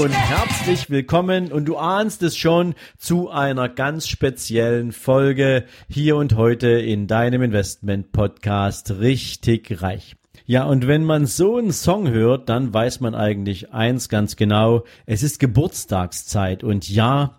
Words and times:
Und 0.00 0.12
herzlich 0.12 0.88
willkommen 0.88 1.52
und 1.52 1.66
du 1.66 1.76
ahnst 1.76 2.22
es 2.22 2.34
schon 2.34 2.74
zu 2.96 3.28
einer 3.28 3.68
ganz 3.68 4.08
speziellen 4.08 4.92
Folge 4.92 5.66
hier 5.90 6.16
und 6.16 6.36
heute 6.36 6.68
in 6.68 7.06
deinem 7.06 7.42
Investment 7.42 8.10
Podcast 8.10 8.92
richtig 8.92 9.82
reich. 9.82 10.16
Ja, 10.46 10.64
und 10.64 10.86
wenn 10.86 11.04
man 11.04 11.26
so 11.26 11.58
einen 11.58 11.72
Song 11.72 12.08
hört, 12.08 12.48
dann 12.48 12.72
weiß 12.72 13.00
man 13.00 13.14
eigentlich 13.14 13.74
eins 13.74 14.08
ganz 14.08 14.36
genau. 14.36 14.84
Es 15.04 15.22
ist 15.22 15.38
Geburtstagszeit 15.38 16.64
und 16.64 16.88
ja, 16.88 17.38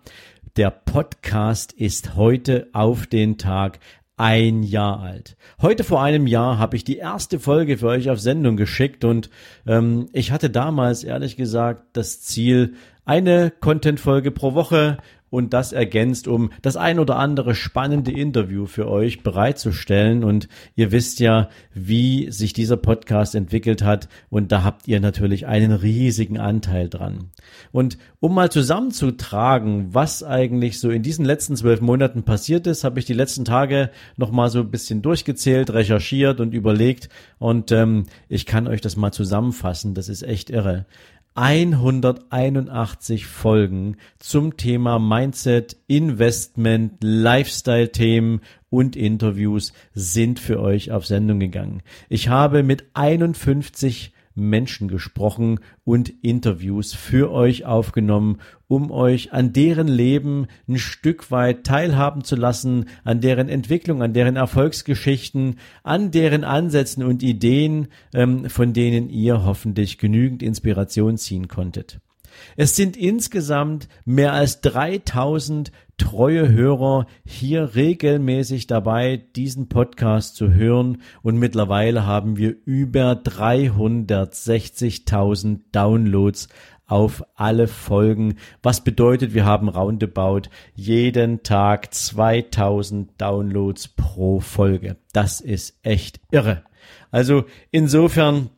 der 0.54 0.70
Podcast 0.70 1.72
ist 1.72 2.14
heute 2.14 2.68
auf 2.72 3.08
den 3.08 3.38
Tag 3.38 3.80
ein 4.22 4.62
Jahr 4.62 5.00
alt. 5.00 5.36
Heute 5.60 5.82
vor 5.82 6.00
einem 6.00 6.28
Jahr 6.28 6.56
habe 6.56 6.76
ich 6.76 6.84
die 6.84 6.96
erste 6.96 7.40
Folge 7.40 7.78
für 7.78 7.88
euch 7.88 8.08
auf 8.08 8.20
Sendung 8.20 8.56
geschickt 8.56 9.04
und 9.04 9.30
ähm, 9.66 10.08
ich 10.12 10.30
hatte 10.30 10.48
damals 10.48 11.02
ehrlich 11.02 11.36
gesagt 11.36 11.86
das 11.94 12.20
Ziel, 12.22 12.74
eine 13.04 13.50
Content-Folge 13.50 14.30
pro 14.30 14.54
Woche 14.54 14.98
und 15.32 15.54
das 15.54 15.72
ergänzt, 15.72 16.28
um 16.28 16.50
das 16.60 16.76
ein 16.76 16.98
oder 16.98 17.16
andere 17.16 17.54
spannende 17.54 18.12
Interview 18.12 18.66
für 18.66 18.86
euch 18.86 19.22
bereitzustellen. 19.22 20.24
Und 20.24 20.46
ihr 20.76 20.92
wisst 20.92 21.20
ja, 21.20 21.48
wie 21.72 22.30
sich 22.30 22.52
dieser 22.52 22.76
Podcast 22.76 23.34
entwickelt 23.34 23.82
hat. 23.82 24.10
Und 24.28 24.52
da 24.52 24.62
habt 24.62 24.88
ihr 24.88 25.00
natürlich 25.00 25.46
einen 25.46 25.72
riesigen 25.72 26.38
Anteil 26.38 26.90
dran. 26.90 27.30
Und 27.72 27.96
um 28.20 28.34
mal 28.34 28.50
zusammenzutragen, 28.50 29.94
was 29.94 30.22
eigentlich 30.22 30.78
so 30.78 30.90
in 30.90 31.02
diesen 31.02 31.24
letzten 31.24 31.56
zwölf 31.56 31.80
Monaten 31.80 32.24
passiert 32.24 32.66
ist, 32.66 32.84
habe 32.84 32.98
ich 32.98 33.06
die 33.06 33.14
letzten 33.14 33.46
Tage 33.46 33.88
nochmal 34.18 34.50
so 34.50 34.60
ein 34.60 34.70
bisschen 34.70 35.00
durchgezählt, 35.00 35.72
recherchiert 35.72 36.40
und 36.40 36.52
überlegt. 36.52 37.08
Und 37.38 37.72
ähm, 37.72 38.04
ich 38.28 38.44
kann 38.44 38.68
euch 38.68 38.82
das 38.82 38.96
mal 38.96 39.12
zusammenfassen. 39.12 39.94
Das 39.94 40.10
ist 40.10 40.24
echt 40.24 40.50
irre. 40.50 40.84
181 41.34 43.26
Folgen 43.26 43.96
zum 44.18 44.56
Thema 44.56 44.98
Mindset, 44.98 45.76
Investment, 45.86 47.02
Lifestyle-Themen 47.02 48.40
und 48.68 48.96
Interviews 48.96 49.72
sind 49.94 50.40
für 50.40 50.60
euch 50.60 50.92
auf 50.92 51.06
Sendung 51.06 51.40
gegangen. 51.40 51.82
Ich 52.08 52.28
habe 52.28 52.62
mit 52.62 52.84
51 52.94 54.11
Menschen 54.34 54.88
gesprochen 54.88 55.60
und 55.84 56.12
Interviews 56.22 56.92
für 56.92 57.30
euch 57.30 57.64
aufgenommen, 57.64 58.38
um 58.68 58.90
euch 58.90 59.32
an 59.32 59.52
deren 59.52 59.88
Leben 59.88 60.46
ein 60.68 60.78
Stück 60.78 61.30
weit 61.30 61.64
teilhaben 61.64 62.24
zu 62.24 62.36
lassen, 62.36 62.86
an 63.04 63.20
deren 63.20 63.48
Entwicklung, 63.48 64.02
an 64.02 64.12
deren 64.12 64.36
Erfolgsgeschichten, 64.36 65.58
an 65.82 66.10
deren 66.10 66.44
Ansätzen 66.44 67.04
und 67.04 67.22
Ideen, 67.22 67.88
ähm, 68.14 68.48
von 68.48 68.72
denen 68.72 69.10
ihr 69.10 69.44
hoffentlich 69.44 69.98
genügend 69.98 70.42
Inspiration 70.42 71.18
ziehen 71.18 71.48
konntet. 71.48 72.00
Es 72.56 72.76
sind 72.76 72.96
insgesamt 72.96 73.88
mehr 74.04 74.32
als 74.32 74.60
3000 74.60 75.72
treue 75.98 76.48
Hörer 76.48 77.06
hier 77.24 77.74
regelmäßig 77.74 78.66
dabei, 78.66 79.22
diesen 79.36 79.68
Podcast 79.68 80.36
zu 80.36 80.52
hören 80.52 81.02
und 81.22 81.38
mittlerweile 81.38 82.06
haben 82.06 82.36
wir 82.36 82.56
über 82.64 83.12
360.000 83.12 85.60
Downloads 85.70 86.48
auf 86.86 87.24
alle 87.36 87.68
Folgen, 87.68 88.36
was 88.62 88.84
bedeutet, 88.84 89.32
wir 89.32 89.46
haben 89.46 89.68
roundabout 89.68 90.42
jeden 90.74 91.42
Tag 91.42 91.94
2000 91.94 93.10
Downloads 93.18 93.88
pro 93.88 94.40
Folge. 94.40 94.96
Das 95.12 95.40
ist 95.40 95.78
echt 95.82 96.20
irre. 96.30 96.64
Also 97.10 97.44
insofern 97.70 98.50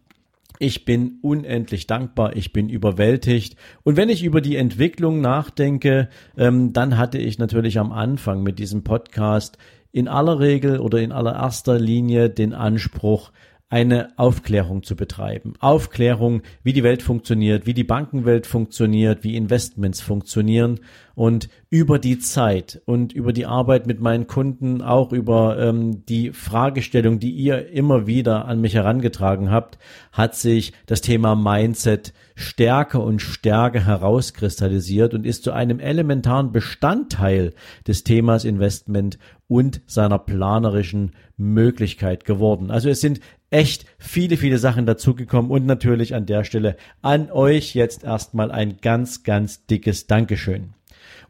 ich 0.58 0.84
bin 0.84 1.18
unendlich 1.20 1.86
dankbar, 1.86 2.36
ich 2.36 2.52
bin 2.52 2.68
überwältigt. 2.68 3.56
Und 3.82 3.96
wenn 3.96 4.08
ich 4.08 4.22
über 4.22 4.40
die 4.40 4.56
Entwicklung 4.56 5.20
nachdenke, 5.20 6.08
ähm, 6.36 6.72
dann 6.72 6.96
hatte 6.96 7.18
ich 7.18 7.38
natürlich 7.38 7.78
am 7.78 7.92
Anfang 7.92 8.42
mit 8.42 8.58
diesem 8.58 8.84
Podcast 8.84 9.58
in 9.90 10.08
aller 10.08 10.40
Regel 10.40 10.80
oder 10.80 11.00
in 11.00 11.12
allererster 11.12 11.78
Linie 11.78 12.30
den 12.30 12.52
Anspruch, 12.52 13.32
eine 13.74 14.16
Aufklärung 14.18 14.84
zu 14.84 14.94
betreiben. 14.94 15.54
Aufklärung, 15.58 16.42
wie 16.62 16.72
die 16.72 16.84
Welt 16.84 17.02
funktioniert, 17.02 17.66
wie 17.66 17.74
die 17.74 17.82
Bankenwelt 17.82 18.46
funktioniert, 18.46 19.24
wie 19.24 19.34
Investments 19.34 20.00
funktionieren 20.00 20.78
und 21.16 21.48
über 21.70 21.98
die 21.98 22.20
Zeit 22.20 22.80
und 22.86 23.12
über 23.12 23.32
die 23.32 23.46
Arbeit 23.46 23.88
mit 23.88 24.00
meinen 24.00 24.28
Kunden, 24.28 24.80
auch 24.80 25.12
über 25.12 25.58
ähm, 25.58 26.06
die 26.06 26.30
Fragestellung, 26.30 27.18
die 27.18 27.32
ihr 27.32 27.68
immer 27.70 28.06
wieder 28.06 28.44
an 28.44 28.60
mich 28.60 28.74
herangetragen 28.74 29.50
habt, 29.50 29.78
hat 30.12 30.36
sich 30.36 30.72
das 30.86 31.00
Thema 31.00 31.34
Mindset 31.34 32.12
stärker 32.36 33.02
und 33.02 33.22
stärker 33.22 33.84
herauskristallisiert 33.84 35.14
und 35.14 35.26
ist 35.26 35.42
zu 35.42 35.50
einem 35.50 35.80
elementaren 35.80 36.52
Bestandteil 36.52 37.54
des 37.88 38.04
Themas 38.04 38.44
Investment 38.44 39.18
und 39.54 39.82
seiner 39.86 40.18
planerischen 40.18 41.12
Möglichkeit 41.36 42.24
geworden. 42.24 42.72
Also 42.72 42.88
es 42.88 43.00
sind 43.00 43.20
echt 43.50 43.86
viele, 43.98 44.36
viele 44.36 44.58
Sachen 44.58 44.84
dazugekommen 44.84 45.48
und 45.48 45.64
natürlich 45.64 46.16
an 46.16 46.26
der 46.26 46.42
Stelle 46.42 46.76
an 47.02 47.30
euch 47.30 47.72
jetzt 47.72 48.02
erstmal 48.02 48.50
ein 48.50 48.78
ganz, 48.82 49.22
ganz 49.22 49.64
dickes 49.66 50.08
Dankeschön. 50.08 50.74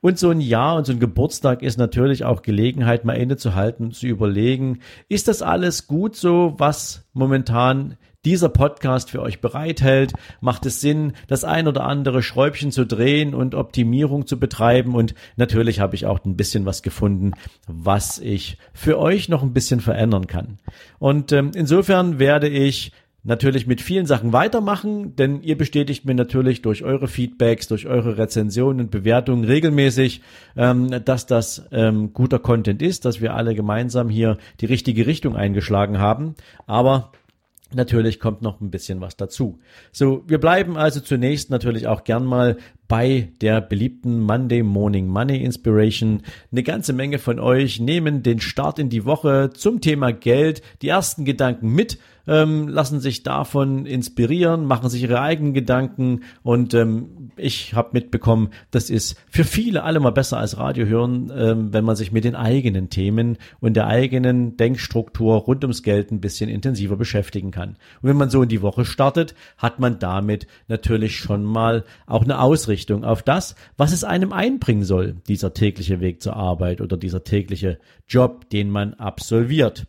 Und 0.00 0.18
so 0.18 0.30
ein 0.30 0.40
Jahr 0.40 0.76
und 0.76 0.86
so 0.86 0.94
ein 0.94 1.00
Geburtstag 1.00 1.60
ist 1.62 1.76
natürlich 1.76 2.24
auch 2.24 2.40
Gelegenheit, 2.40 3.04
mal 3.04 3.12
innezuhalten 3.12 3.84
und 3.84 3.94
zu 3.94 4.06
überlegen, 4.06 4.78
ist 5.10 5.28
das 5.28 5.42
alles 5.42 5.86
gut 5.86 6.16
so, 6.16 6.54
was 6.56 7.04
momentan 7.12 7.98
dieser 8.24 8.48
Podcast 8.48 9.10
für 9.10 9.22
euch 9.22 9.40
bereithält? 9.40 10.12
Macht 10.40 10.66
es 10.66 10.80
Sinn, 10.80 11.12
das 11.26 11.44
ein 11.44 11.68
oder 11.68 11.84
andere 11.84 12.22
Schräubchen 12.22 12.70
zu 12.72 12.84
drehen 12.84 13.34
und 13.34 13.54
Optimierung 13.54 14.26
zu 14.26 14.38
betreiben? 14.38 14.94
Und 14.94 15.14
natürlich 15.36 15.80
habe 15.80 15.94
ich 15.94 16.06
auch 16.06 16.24
ein 16.24 16.36
bisschen 16.36 16.66
was 16.66 16.82
gefunden, 16.82 17.32
was 17.66 18.18
ich 18.18 18.58
für 18.72 18.98
euch 18.98 19.28
noch 19.28 19.42
ein 19.42 19.52
bisschen 19.52 19.80
verändern 19.80 20.26
kann. 20.26 20.58
Und 20.98 21.32
ähm, 21.32 21.50
insofern 21.54 22.18
werde 22.18 22.48
ich 22.48 22.92
natürlich 23.24 23.66
mit 23.66 23.80
vielen 23.80 24.06
Sachen 24.06 24.32
weitermachen, 24.32 25.16
denn 25.16 25.42
ihr 25.42 25.56
bestätigt 25.56 26.04
mir 26.04 26.14
natürlich 26.14 26.62
durch 26.62 26.84
eure 26.84 27.08
Feedbacks, 27.08 27.66
durch 27.66 27.86
eure 27.86 28.18
Rezensionen 28.18 28.80
und 28.80 28.90
Bewertungen 28.90 29.44
regelmäßig, 29.44 30.20
ähm, 30.56 30.90
dass 31.04 31.26
das 31.26 31.64
ähm, 31.72 32.12
guter 32.12 32.38
Content 32.38 32.82
ist, 32.82 33.04
dass 33.06 33.20
wir 33.20 33.34
alle 33.34 33.54
gemeinsam 33.54 34.10
hier 34.10 34.36
die 34.60 34.66
richtige 34.66 35.06
Richtung 35.06 35.36
eingeschlagen 35.36 35.98
haben. 35.98 36.34
Aber 36.66 37.12
Natürlich 37.74 38.20
kommt 38.20 38.42
noch 38.42 38.60
ein 38.60 38.70
bisschen 38.70 39.00
was 39.00 39.16
dazu. 39.16 39.58
So, 39.92 40.22
wir 40.26 40.38
bleiben 40.38 40.76
also 40.76 41.00
zunächst 41.00 41.50
natürlich 41.50 41.86
auch 41.86 42.04
gern 42.04 42.24
mal 42.24 42.56
bei 42.88 43.32
der 43.40 43.60
beliebten 43.60 44.20
Monday 44.20 44.62
Morning 44.62 45.06
Money 45.06 45.42
Inspiration. 45.42 46.22
Eine 46.52 46.62
ganze 46.62 46.92
Menge 46.92 47.18
von 47.18 47.38
euch 47.40 47.80
nehmen 47.80 48.22
den 48.22 48.40
Start 48.40 48.78
in 48.78 48.88
die 48.88 49.04
Woche 49.04 49.50
zum 49.54 49.80
Thema 49.80 50.12
Geld, 50.12 50.62
die 50.82 50.88
ersten 50.88 51.24
Gedanken 51.24 51.74
mit, 51.74 51.98
ähm, 52.26 52.68
lassen 52.68 53.00
sich 53.00 53.22
davon 53.22 53.86
inspirieren, 53.86 54.64
machen 54.64 54.88
sich 54.90 55.02
ihre 55.02 55.20
eigenen 55.20 55.54
Gedanken 55.54 56.20
und 56.42 56.74
ähm, 56.74 57.30
ich 57.36 57.74
habe 57.74 57.90
mitbekommen, 57.92 58.50
das 58.70 58.90
ist 58.90 59.16
für 59.28 59.44
viele 59.44 59.82
alle 59.82 60.00
mal 60.00 60.10
besser 60.10 60.38
als 60.38 60.56
Radio 60.56 60.86
hören, 60.86 61.32
ähm, 61.36 61.72
wenn 61.72 61.84
man 61.84 61.96
sich 61.96 62.12
mit 62.12 62.24
den 62.24 62.34
eigenen 62.34 62.90
Themen 62.90 63.38
und 63.60 63.74
der 63.74 63.86
eigenen 63.86 64.56
Denkstruktur 64.56 65.36
rund 65.36 65.64
ums 65.64 65.82
Geld 65.82 66.10
ein 66.10 66.20
bisschen 66.20 66.48
intensiver 66.48 66.96
beschäftigen 66.96 67.50
kann. 67.50 67.70
Und 68.02 68.08
wenn 68.08 68.16
man 68.16 68.30
so 68.30 68.42
in 68.42 68.48
die 68.48 68.62
Woche 68.62 68.84
startet, 68.84 69.34
hat 69.58 69.80
man 69.80 69.98
damit 69.98 70.46
natürlich 70.68 71.16
schon 71.16 71.44
mal 71.44 71.84
auch 72.06 72.22
eine 72.22 72.40
Ausrichtung 72.40 73.04
auf 73.04 73.22
das, 73.22 73.54
was 73.76 73.92
es 73.92 74.04
einem 74.04 74.32
einbringen 74.32 74.84
soll, 74.84 75.16
dieser 75.28 75.54
tägliche 75.54 76.00
Weg 76.00 76.22
zur 76.22 76.36
Arbeit 76.36 76.80
oder 76.80 76.96
dieser 76.96 77.24
tägliche 77.24 77.78
Job, 78.08 78.48
den 78.50 78.70
man 78.70 78.94
absolviert. 78.94 79.86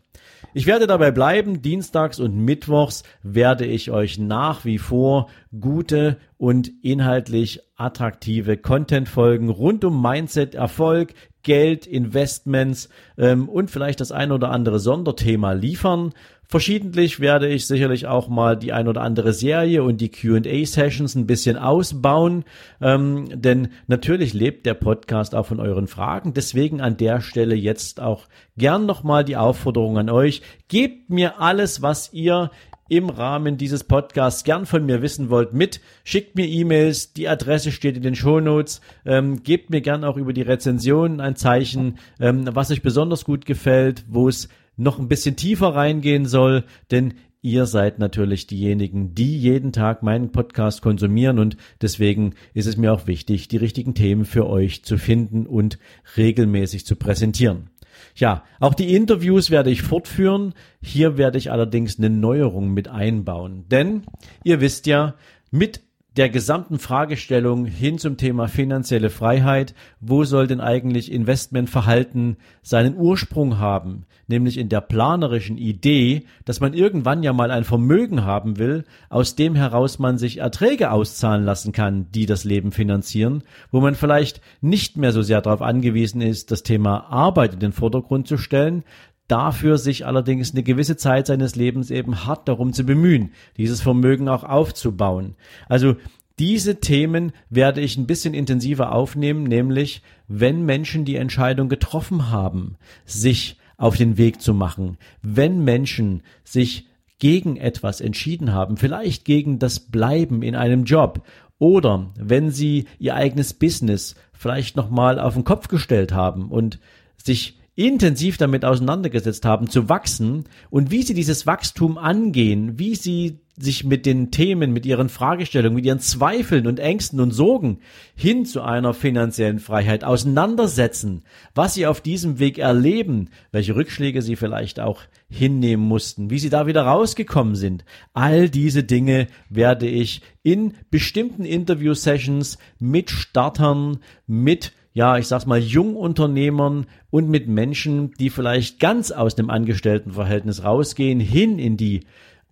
Ich 0.54 0.66
werde 0.66 0.88
dabei 0.88 1.12
bleiben. 1.12 1.62
Dienstags 1.62 2.20
und 2.20 2.36
Mittwochs 2.36 3.04
werde 3.24 3.66
ich 3.66 3.92
euch 3.92 4.18
nach 4.18 4.66
wie 4.66 4.78
vor 4.78 5.30
gute 5.60 6.18
und 6.38 6.72
inhaltlich 6.82 7.62
attraktive 7.76 8.58
Content-Folgen 8.58 9.50
rund 9.50 9.84
um 9.84 10.02
Mindset, 10.02 10.56
Erfolg, 10.56 11.14
Geld, 11.46 11.88
Investments 11.88 12.90
ähm, 13.18 13.48
und 13.48 13.72
vielleicht 13.72 14.02
das 14.02 14.12
ein 14.12 14.34
oder 14.34 14.52
andere 14.52 14.80
Sonderthema 14.80 15.54
liefern. 15.54 16.12
Verschiedentlich 16.48 17.20
werde 17.20 17.48
ich 17.48 17.66
sicherlich 17.66 18.06
auch 18.06 18.28
mal 18.28 18.56
die 18.56 18.72
ein 18.72 18.88
oder 18.88 19.02
andere 19.02 19.34
Serie 19.34 19.84
und 19.84 20.00
die 20.00 20.10
QA-Sessions 20.10 21.16
ein 21.16 21.26
bisschen 21.26 21.58
ausbauen, 21.58 22.44
ähm, 22.82 23.30
denn 23.34 23.70
natürlich 23.88 24.34
lebt 24.34 24.66
der 24.66 24.76
Podcast 24.76 25.34
auch 25.34 25.48
von 25.48 25.60
euren 25.60 25.88
Fragen. 25.88 26.34
Deswegen 26.34 26.82
an 26.82 26.98
der 26.98 27.22
Stelle 27.22 27.56
jetzt 27.56 28.00
auch 28.00 28.28
gern 28.58 28.86
nochmal 28.86 29.24
die 29.24 29.38
Aufforderung 29.38 29.98
an 29.98 30.10
euch. 30.10 30.42
Gebt 30.68 31.10
mir 31.10 31.42
alles, 31.42 31.82
was 31.82 32.14
ihr 32.14 32.52
im 32.88 33.10
Rahmen 33.10 33.58
dieses 33.58 33.84
Podcasts 33.84 34.44
gern 34.44 34.66
von 34.66 34.86
mir 34.86 35.02
wissen 35.02 35.30
wollt, 35.30 35.54
mit. 35.54 35.82
Schickt 36.04 36.36
mir 36.36 36.48
E-Mails, 36.48 37.14
die 37.14 37.28
Adresse 37.28 37.72
steht 37.72 37.98
in 37.98 38.04
den 38.04 38.16
Shownotes. 38.16 38.82
Ähm, 39.06 39.42
gebt 39.44 39.70
mir 39.70 39.82
gern 39.82 40.04
auch 40.04 40.18
über 40.18 40.34
die 40.34 40.44
Rezension 40.44 41.20
ein 41.20 41.36
Zeichen, 41.36 41.98
ähm, 42.20 42.48
was 42.54 42.72
euch 42.72 42.82
besonders 42.82 43.26
gut 43.26 43.46
gefällt, 43.46 44.06
wo 44.08 44.30
es 44.30 44.50
noch 44.78 45.00
ein 45.00 45.08
bisschen 45.08 45.36
tiefer 45.36 45.70
reingehen 45.70 46.26
soll, 46.26 46.66
denn 46.92 47.14
ihr 47.42 47.68
seid 47.68 48.00
natürlich 48.00 48.48
diejenigen, 48.48 49.14
die 49.14 49.38
jeden 49.38 49.72
Tag 49.72 50.02
meinen 50.02 50.32
Podcast 50.32 50.82
konsumieren 50.82 51.40
und 51.40 51.58
deswegen 51.82 52.34
ist 52.54 52.66
es 52.66 52.76
mir 52.76 52.92
auch 52.92 53.08
wichtig, 53.08 53.48
die 53.48 53.58
richtigen 53.58 53.94
Themen 53.94 54.26
für 54.26 54.48
euch 54.48 54.84
zu 54.84 54.98
finden 54.98 55.46
und 55.46 55.78
regelmäßig 56.18 56.86
zu 56.86 56.96
präsentieren. 56.96 57.70
Ja, 58.16 58.44
auch 58.60 58.74
die 58.74 58.96
Interviews 58.96 59.52
werde 59.52 59.70
ich 59.70 59.82
fortführen. 59.82 60.54
Hier 60.82 61.18
werde 61.18 61.38
ich 61.38 61.52
allerdings 61.52 61.98
eine 61.98 62.10
Neuerung 62.10 62.74
mit 62.74 62.88
einbauen. 62.88 63.66
Denn 63.70 64.04
ihr 64.44 64.62
wisst 64.62 64.88
ja, 64.88 65.16
mit 65.52 65.82
der 66.18 66.30
gesamten 66.30 66.80
Fragestellung 66.80 67.66
hin 67.66 67.98
zum 67.98 68.16
Thema 68.16 68.48
finanzielle 68.48 69.10
Freiheit, 69.10 69.76
wo 70.00 70.24
soll 70.24 70.48
denn 70.48 70.62
eigentlich 70.62 71.12
Investmentverhalten 71.12 72.38
seinen 72.62 72.96
Ursprung 72.96 73.60
haben, 73.60 74.06
nämlich 74.28 74.58
in 74.58 74.70
der 74.70 74.80
planerischen 74.80 75.58
Idee, 75.58 76.24
dass 76.46 76.62
man 76.62 76.74
irgendwann 76.74 77.22
ja 77.22 77.34
mal 77.34 77.52
ein 77.52 77.66
Vermögen 77.66 78.24
haben 78.24 78.58
will, 78.58 78.86
aus 79.10 79.36
dem 79.36 79.56
heraus 79.56 80.00
man 80.00 80.18
sich 80.18 80.38
Erträge 80.38 80.92
auszahlen 80.92 81.44
lassen 81.44 81.74
kann, 81.74 82.08
die 82.12 82.26
das 82.26 82.46
Leben 82.46 82.72
finanzieren, 82.72 83.44
wo 83.72 83.82
man 83.82 83.96
vielleicht 83.96 84.42
nicht 84.62 84.96
mehr 84.96 85.12
so 85.12 85.22
sehr 85.22 85.42
darauf 85.42 85.62
angewiesen 85.62 86.22
ist, 86.22 86.50
das 86.50 86.64
Thema 86.64 87.12
Arbeit 87.12 87.56
in 87.56 87.60
den 87.60 87.74
Vordergrund 87.74 88.28
zu 88.28 88.38
stellen, 88.38 88.84
dafür 89.28 89.78
sich 89.78 90.06
allerdings 90.06 90.52
eine 90.52 90.64
gewisse 90.64 90.98
Zeit 90.98 91.28
seines 91.28 91.56
Lebens 91.56 91.92
eben 91.92 92.26
hart 92.26 92.48
darum 92.48 92.74
zu 92.74 92.84
bemühen, 92.84 93.32
dieses 93.58 93.82
Vermögen 93.82 94.30
auch 94.30 94.44
aufzubauen. 94.44 95.36
Also 95.68 95.96
diese 96.38 96.80
Themen 96.80 97.32
werde 97.50 97.82
ich 97.82 97.98
ein 97.98 98.08
bisschen 98.08 98.34
intensiver 98.34 98.92
aufnehmen, 98.92 99.44
nämlich 99.44 100.02
wenn 100.28 100.66
Menschen 100.66 101.06
die 101.06 101.16
Entscheidung 101.16 101.70
getroffen 101.70 102.30
haben, 102.30 102.76
sich 103.06 103.58
auf 103.78 103.98
den 103.98 104.18
Weg 104.18 104.42
zu 104.42 104.54
machen, 104.54 104.98
wenn 105.22 105.64
Menschen 105.64 106.24
sich 106.44 106.88
gegen 107.20 107.56
etwas 107.56 108.02
entschieden 108.02 108.54
haben, 108.54 108.78
vielleicht 108.78 109.24
gegen 109.26 109.60
das 109.60 109.80
Bleiben 109.80 110.44
in 110.44 110.56
einem 110.56 110.84
Job 110.84 111.26
oder 111.58 112.12
wenn 112.18 112.52
sie 112.52 112.86
ihr 113.00 113.16
eigenes 113.16 113.54
Business 113.54 114.16
vielleicht 114.34 114.76
nochmal 114.76 115.20
auf 115.20 115.34
den 115.34 115.46
Kopf 115.46 115.70
gestellt 115.70 116.12
haben 116.12 116.52
und 116.52 116.80
sich 117.18 117.58
intensiv 117.76 118.38
damit 118.38 118.64
auseinandergesetzt 118.64 119.46
haben, 119.46 119.70
zu 119.70 119.90
wachsen 119.90 120.46
und 120.70 120.92
wie 120.92 121.04
sie 121.04 121.14
dieses 121.14 121.46
Wachstum 121.46 121.98
angehen, 121.98 122.80
wie 122.80 122.96
sie 122.96 123.40
sich 123.58 123.86
mit 123.86 124.06
den 124.06 124.32
Themen, 124.32 124.74
mit 124.74 124.86
ihren 124.86 125.08
Fragestellungen, 125.08 125.76
mit 125.76 125.86
ihren 125.86 126.00
Zweifeln 126.00 126.68
und 126.68 126.80
Ängsten 126.80 127.22
und 127.22 127.32
Sorgen 127.32 127.80
hin 128.14 128.46
zu 128.46 128.62
einer 128.62 128.94
finanziellen 128.94 129.60
Freiheit 129.60 130.04
auseinandersetzen, 130.04 131.24
was 131.54 131.74
sie 131.74 131.88
auf 131.88 132.02
diesem 132.02 132.40
Weg 132.40 132.58
erleben, 132.58 133.30
welche 133.52 133.76
Rückschläge 133.76 134.22
sie 134.22 134.36
vielleicht 134.36 134.80
auch 134.80 135.04
hinnehmen 135.30 135.86
mussten, 135.86 136.30
wie 136.30 136.40
sie 136.40 136.50
da 136.50 136.68
wieder 136.68 136.84
rausgekommen 136.84 137.56
sind. 137.56 137.86
All 138.14 138.50
diese 138.50 138.84
Dinge 138.84 139.28
werde 139.50 139.88
ich 139.88 140.22
in 140.44 140.74
bestimmten 140.92 141.46
Interview-Sessions 141.46 142.58
mit 142.80 143.10
Startern, 143.10 144.00
mit 144.28 144.74
ja, 144.96 145.18
ich 145.18 145.28
sag's 145.28 145.46
mal, 145.46 145.60
Jungunternehmern 145.60 146.88
und 147.12 147.30
mit 147.30 147.50
Menschen, 147.50 148.14
die 148.14 148.30
vielleicht 148.30 148.80
ganz 148.80 149.12
aus 149.12 149.36
dem 149.36 149.50
Angestelltenverhältnis 149.50 150.64
rausgehen, 150.64 151.20
hin 151.20 151.60
in 151.60 151.78
die 151.78 152.06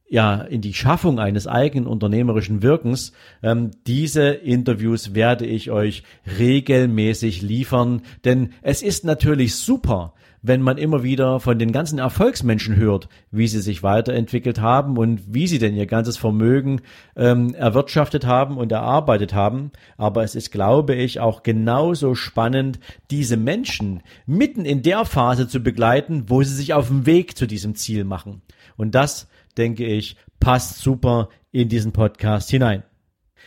ja, 0.09 0.41
in 0.41 0.61
die 0.61 0.75
Schaffung 0.75 1.19
eines 1.19 1.47
eigenen 1.47 1.87
unternehmerischen 1.87 2.61
Wirkens. 2.61 3.13
Ähm, 3.41 3.71
diese 3.87 4.27
Interviews 4.29 5.15
werde 5.15 5.47
ich 5.47 5.71
euch 5.71 6.03
regelmäßig 6.37 7.41
liefern, 7.41 8.03
denn 8.23 8.49
es 8.61 8.83
ist 8.83 9.05
natürlich 9.05 9.55
super, 9.55 10.13
wenn 10.43 10.61
man 10.61 10.77
immer 10.77 11.03
wieder 11.03 11.39
von 11.39 11.57
den 11.57 11.71
ganzen 11.71 11.99
Erfolgsmenschen 11.99 12.75
hört, 12.75 13.07
wie 13.31 13.47
sie 13.47 13.61
sich 13.61 13.81
weiterentwickelt 13.81 14.59
haben 14.59 14.97
und 14.97 15.33
wie 15.33 15.47
sie 15.47 15.57
denn 15.57 15.73
ihr 15.73 15.85
ganzes 15.87 16.17
Vermögen 16.17 16.81
ähm, 17.15 17.55
erwirtschaftet 17.55 18.25
haben 18.25 18.57
und 18.57 18.71
erarbeitet 18.71 19.33
haben. 19.33 19.71
Aber 19.97 20.23
es 20.23 20.35
ist, 20.35 20.51
glaube 20.51 20.95
ich, 20.95 21.21
auch 21.21 21.43
genauso 21.43 22.13
spannend, 22.13 22.79
diese 23.09 23.37
Menschen 23.37 24.03
mitten 24.25 24.65
in 24.65 24.83
der 24.83 25.05
Phase 25.05 25.47
zu 25.47 25.61
begleiten, 25.61 26.25
wo 26.27 26.43
sie 26.43 26.53
sich 26.53 26.73
auf 26.73 26.89
dem 26.89 27.05
Weg 27.05 27.37
zu 27.37 27.47
diesem 27.47 27.75
Ziel 27.75 28.03
machen. 28.03 28.41
Und 28.75 28.95
das, 28.95 29.29
denke 29.57 29.85
ich, 29.85 30.17
passt 30.41 30.79
super 30.79 31.29
in 31.53 31.69
diesen 31.69 31.93
Podcast 31.93 32.49
hinein. 32.49 32.83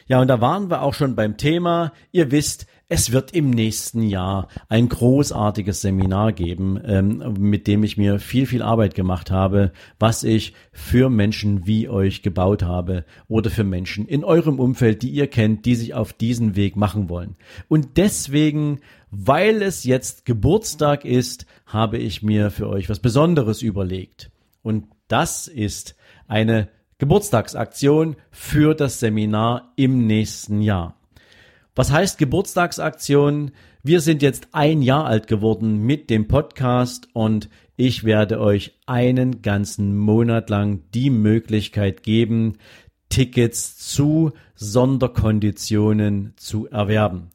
Ja, 0.07 0.21
und 0.21 0.29
da 0.29 0.41
waren 0.41 0.71
wir 0.71 0.83
auch 0.83 0.95
schon 0.95 1.17
beim 1.17 1.37
Thema. 1.37 1.93
Ihr 2.13 2.31
wisst, 2.31 2.67
es 2.89 3.11
wird 3.11 3.33
im 3.33 3.51
nächsten 3.51 4.03
Jahr 4.03 4.49
ein 4.69 4.89
großartiges 4.89 5.81
Seminar 5.81 6.33
geben, 6.33 6.81
ähm, 6.85 7.35
mit 7.39 7.67
dem 7.67 7.83
ich 7.83 7.97
mir 7.97 8.21
viel, 8.21 8.47
viel 8.47 8.63
Arbeit 8.63 8.95
gemacht 8.95 9.31
habe, 9.31 9.73
was 9.99 10.23
ich 10.23 10.55
für 10.73 11.11
Menschen 11.11 11.67
wie 11.67 11.89
euch 11.89 12.23
gebaut 12.23 12.63
habe 12.63 13.05
oder 13.27 13.51
für 13.51 13.65
Menschen 13.65 14.07
in 14.07 14.23
eurem 14.23 14.61
Umfeld, 14.61 15.03
die 15.03 15.11
ihr 15.11 15.27
kennt, 15.27 15.67
die 15.67 15.75
sich 15.75 15.95
auf 15.95 16.13
diesen 16.13 16.55
Weg 16.55 16.77
machen 16.77 17.09
wollen. 17.09 17.35
Und 17.67 17.97
deswegen, 17.97 18.81
weil 19.11 19.63
es 19.63 19.83
jetzt 19.83 20.25
Geburtstag 20.25 21.05
ist, 21.05 21.47
habe 21.67 21.99
ich 21.99 22.23
mir 22.23 22.53
für 22.53 22.69
euch 22.69 22.89
was 22.89 23.01
Besonderes 23.01 23.63
überlegt. 23.63 24.31
Und 24.63 24.87
das 25.09 25.49
ist 25.49 25.97
eine 26.29 26.69
Geburtstagsaktion 26.99 28.15
für 28.31 28.75
das 28.75 29.01
Seminar 29.01 29.73
im 29.75 30.07
nächsten 30.07 30.63
Jahr. 30.63 30.97
Was 31.79 31.93
heißt 31.93 32.17
Geburtstagsaktion? 32.17 33.51
Wir 33.83 34.01
sind 34.01 34.23
jetzt 34.23 34.49
ein 34.53 34.81
Jahr 34.81 35.05
alt 35.05 35.27
geworden 35.27 35.83
mit 35.85 36.09
dem 36.09 36.27
Podcast 36.27 37.09
und 37.13 37.51
ich 37.77 38.03
werde 38.03 38.41
euch 38.41 38.79
einen 38.87 39.43
ganzen 39.43 39.95
Monat 39.95 40.49
lang 40.49 40.85
die 40.95 41.11
Möglichkeit 41.11 42.03
geben, 42.03 42.55
Tickets 43.11 43.77
zu 43.77 44.33
Sonderkonditionen 44.55 46.33
zu 46.37 46.67
erwerben. 46.67 47.29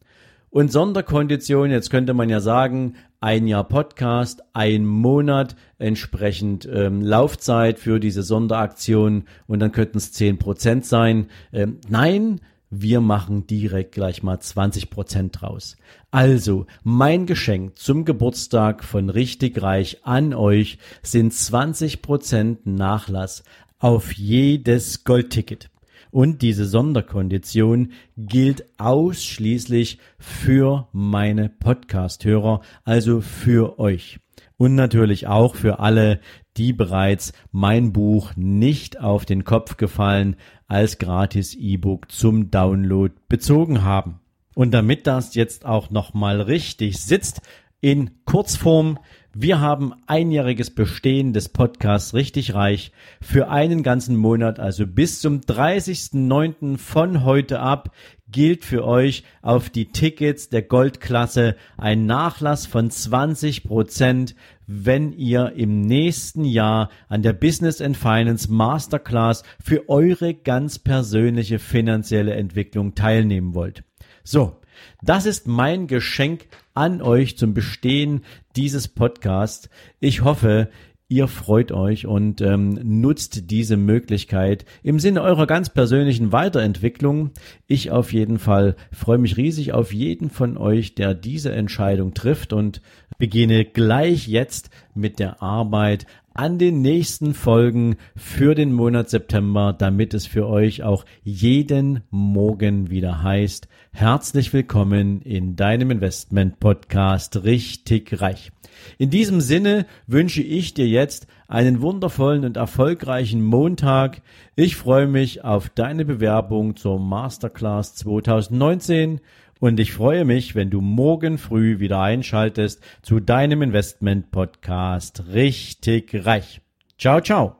Und 0.49 0.71
Sonderkonditionen, 0.71 1.71
jetzt 1.71 1.91
könnte 1.91 2.15
man 2.15 2.27
ja 2.27 2.39
sagen, 2.39 2.95
ein 3.19 3.45
Jahr 3.45 3.67
Podcast, 3.67 4.41
ein 4.53 4.87
Monat 4.87 5.55
entsprechend 5.77 6.67
ähm, 6.73 7.03
Laufzeit 7.03 7.77
für 7.77 7.99
diese 7.99 8.23
Sonderaktion 8.23 9.25
und 9.45 9.59
dann 9.59 9.71
könnten 9.71 9.99
es 9.99 10.11
zehn 10.11 10.39
Prozent 10.39 10.87
sein. 10.87 11.27
Ähm, 11.53 11.77
nein, 11.89 12.41
wir 12.71 13.01
machen 13.01 13.45
direkt 13.45 13.91
gleich 13.91 14.23
mal 14.23 14.39
20 14.39 14.89
Prozent 14.89 15.41
draus. 15.41 15.75
Also, 16.09 16.65
mein 16.83 17.25
Geschenk 17.25 17.77
zum 17.77 18.05
Geburtstag 18.05 18.85
von 18.85 19.09
Richtig 19.09 19.61
Reich 19.61 19.99
an 20.03 20.33
euch 20.33 20.77
sind 21.03 21.33
20 21.33 22.01
Prozent 22.01 22.65
Nachlass 22.65 23.43
auf 23.77 24.13
jedes 24.13 25.03
Goldticket. 25.03 25.69
Und 26.11 26.41
diese 26.41 26.65
Sonderkondition 26.65 27.91
gilt 28.17 28.65
ausschließlich 28.77 29.99
für 30.17 30.87
meine 30.93 31.49
Podcast-Hörer, 31.49 32.61
also 32.85 33.19
für 33.19 33.79
euch. 33.79 34.20
Und 34.61 34.75
natürlich 34.75 35.25
auch 35.25 35.55
für 35.55 35.79
alle, 35.79 36.19
die 36.55 36.71
bereits 36.71 37.33
mein 37.51 37.93
Buch 37.93 38.33
nicht 38.35 38.99
auf 38.99 39.25
den 39.25 39.43
Kopf 39.43 39.75
gefallen 39.75 40.35
als 40.67 40.99
gratis 40.99 41.55
E-Book 41.55 42.11
zum 42.11 42.51
Download 42.51 43.11
bezogen 43.27 43.81
haben. 43.81 44.19
Und 44.53 44.69
damit 44.69 45.07
das 45.07 45.33
jetzt 45.33 45.65
auch 45.65 45.89
nochmal 45.89 46.41
richtig 46.41 47.01
sitzt, 47.01 47.41
in 47.79 48.11
Kurzform, 48.25 48.99
wir 49.33 49.59
haben 49.59 49.93
einjähriges 50.05 50.69
Bestehen 50.75 51.33
des 51.33 51.49
Podcasts 51.49 52.13
richtig 52.13 52.53
reich 52.53 52.91
für 53.19 53.49
einen 53.49 53.81
ganzen 53.81 54.15
Monat, 54.15 54.59
also 54.59 54.85
bis 54.85 55.21
zum 55.21 55.39
30.09. 55.39 56.77
von 56.77 57.23
heute 57.23 57.61
ab 57.61 57.89
gilt 58.31 58.65
für 58.65 58.85
euch 58.85 59.23
auf 59.41 59.69
die 59.69 59.91
Tickets 59.91 60.49
der 60.49 60.61
Goldklasse 60.61 61.55
ein 61.77 62.05
Nachlass 62.05 62.65
von 62.65 62.89
20 62.89 63.63
Prozent, 63.63 64.35
wenn 64.67 65.11
ihr 65.13 65.53
im 65.55 65.81
nächsten 65.81 66.45
Jahr 66.45 66.89
an 67.09 67.21
der 67.21 67.33
Business 67.33 67.81
and 67.81 67.97
Finance 67.97 68.51
Masterclass 68.51 69.43
für 69.63 69.89
eure 69.89 70.33
ganz 70.33 70.79
persönliche 70.79 71.59
finanzielle 71.59 72.33
Entwicklung 72.33 72.95
teilnehmen 72.95 73.53
wollt. 73.53 73.83
So, 74.23 74.61
das 75.01 75.25
ist 75.25 75.47
mein 75.47 75.87
Geschenk 75.87 76.47
an 76.73 77.01
euch 77.01 77.37
zum 77.37 77.53
Bestehen 77.53 78.23
dieses 78.55 78.87
Podcasts. 78.87 79.69
Ich 79.99 80.23
hoffe, 80.23 80.69
ihr 81.11 81.27
freut 81.27 81.73
euch 81.73 82.07
und 82.07 82.39
ähm, 82.39 82.79
nutzt 82.83 83.51
diese 83.51 83.75
Möglichkeit 83.75 84.63
im 84.81 84.97
Sinne 84.97 85.21
eurer 85.21 85.45
ganz 85.45 85.69
persönlichen 85.69 86.31
Weiterentwicklung. 86.31 87.31
Ich 87.67 87.91
auf 87.91 88.13
jeden 88.13 88.39
Fall 88.39 88.77
freue 88.93 89.17
mich 89.17 89.35
riesig 89.35 89.73
auf 89.73 89.93
jeden 89.93 90.29
von 90.29 90.57
euch, 90.57 90.95
der 90.95 91.13
diese 91.13 91.51
Entscheidung 91.51 92.13
trifft 92.13 92.53
und 92.53 92.81
beginne 93.17 93.65
gleich 93.65 94.29
jetzt 94.29 94.69
mit 94.95 95.19
der 95.19 95.43
Arbeit 95.43 96.05
an 96.33 96.57
den 96.57 96.81
nächsten 96.81 97.33
Folgen 97.33 97.97
für 98.15 98.55
den 98.55 98.71
Monat 98.71 99.09
September, 99.09 99.73
damit 99.77 100.13
es 100.13 100.25
für 100.25 100.47
euch 100.47 100.81
auch 100.81 101.05
jeden 101.23 102.03
Morgen 102.09 102.89
wieder 102.89 103.21
heißt, 103.21 103.67
herzlich 103.91 104.53
willkommen 104.53 105.21
in 105.21 105.55
deinem 105.57 105.91
Investment 105.91 106.59
Podcast 106.59 107.43
richtig 107.43 108.21
reich. 108.21 108.51
In 108.97 109.09
diesem 109.09 109.41
Sinne 109.41 109.85
wünsche 110.07 110.41
ich 110.41 110.73
dir 110.73 110.87
jetzt 110.87 111.27
einen 111.49 111.81
wundervollen 111.81 112.45
und 112.45 112.55
erfolgreichen 112.55 113.43
Montag. 113.43 114.21
Ich 114.55 114.77
freue 114.77 115.07
mich 115.07 115.43
auf 115.43 115.69
deine 115.69 116.05
Bewerbung 116.05 116.77
zur 116.77 116.97
Masterclass 116.97 117.95
2019 117.95 119.19
und 119.61 119.79
ich 119.79 119.93
freue 119.93 120.25
mich, 120.25 120.55
wenn 120.55 120.71
du 120.71 120.81
morgen 120.81 121.37
früh 121.37 121.77
wieder 121.77 122.01
einschaltest 122.01 122.81
zu 123.03 123.19
deinem 123.19 123.61
Investment 123.61 124.31
Podcast 124.31 125.25
richtig 125.33 126.25
reich. 126.25 126.61
Ciao, 126.97 127.21
ciao. 127.21 127.57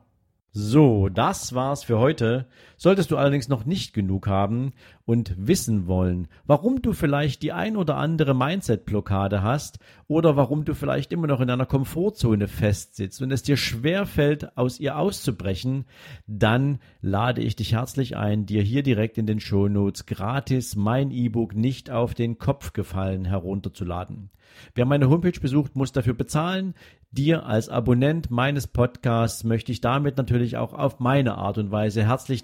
So, 0.51 1.09
das 1.09 1.53
war's 1.53 1.83
für 1.83 1.99
heute. 1.99 2.47
Solltest 2.83 3.11
du 3.11 3.17
allerdings 3.17 3.47
noch 3.47 3.63
nicht 3.63 3.93
genug 3.93 4.25
haben 4.25 4.73
und 5.05 5.35
wissen 5.37 5.85
wollen, 5.85 6.27
warum 6.47 6.81
du 6.81 6.93
vielleicht 6.93 7.43
die 7.43 7.51
ein 7.51 7.77
oder 7.77 7.95
andere 7.97 8.33
Mindset-Blockade 8.33 9.43
hast 9.43 9.77
oder 10.07 10.35
warum 10.35 10.65
du 10.65 10.73
vielleicht 10.73 11.13
immer 11.13 11.27
noch 11.27 11.41
in 11.41 11.51
einer 11.51 11.67
Komfortzone 11.67 12.47
festsitzt 12.47 13.21
und 13.21 13.29
es 13.29 13.43
dir 13.43 13.55
schwerfällt, 13.55 14.57
aus 14.57 14.79
ihr 14.79 14.97
auszubrechen, 14.97 15.85
dann 16.25 16.79
lade 17.01 17.43
ich 17.43 17.55
dich 17.55 17.73
herzlich 17.73 18.17
ein, 18.17 18.47
dir 18.47 18.63
hier 18.63 18.81
direkt 18.81 19.19
in 19.19 19.27
den 19.27 19.39
Shownotes 19.39 20.07
gratis 20.07 20.75
mein 20.75 21.11
E-Book 21.11 21.53
nicht 21.53 21.91
auf 21.91 22.15
den 22.15 22.39
Kopf 22.39 22.73
gefallen 22.73 23.25
herunterzuladen. 23.25 24.31
Wer 24.75 24.85
meine 24.85 25.09
Homepage 25.09 25.39
besucht, 25.39 25.75
muss 25.75 25.91
dafür 25.91 26.13
bezahlen. 26.13 26.73
Dir 27.11 27.45
als 27.45 27.67
Abonnent 27.67 28.31
meines 28.31 28.67
Podcasts 28.67 29.43
möchte 29.43 29.71
ich 29.71 29.81
damit 29.81 30.17
natürlich 30.17 30.57
auch 30.57 30.73
auf 30.73 30.99
meine 30.99 31.35
Art 31.35 31.57
und 31.57 31.71
Weise 31.71 32.05
herzlich 32.05 32.43